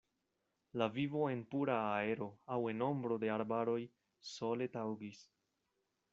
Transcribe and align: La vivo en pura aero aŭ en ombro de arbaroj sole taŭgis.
La 0.81 0.87
vivo 0.95 1.21
en 1.33 1.43
pura 1.51 1.75
aero 1.99 2.29
aŭ 2.57 2.59
en 2.73 2.81
ombro 2.89 3.19
de 3.25 3.31
arbaroj 3.35 3.79
sole 4.33 4.71
taŭgis. 4.79 5.23